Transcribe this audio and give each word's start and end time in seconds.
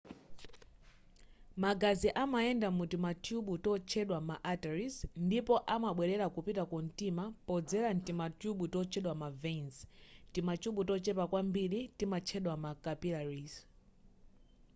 magazi 1.63 2.07
amayenda 2.23 2.67
mutimathyubu 2.77 3.53
totchedwa 3.65 4.17
ma 4.27 4.35
arteries 4.51 4.95
ndipo 5.25 5.53
amabwelera 5.75 6.25
kupita 6.35 6.63
ku 6.71 6.77
mtima 6.85 7.23
podzera 7.47 7.89
mtimathyubu 7.97 8.65
totchedwa 8.73 9.13
ma 9.21 9.29
veins 9.41 9.75
timathyubu 10.33 10.81
tochepa 10.89 11.25
kwambiri 11.31 11.79
timatchedwa 11.97 12.53
ma 12.63 12.71
capillaries 12.83 13.53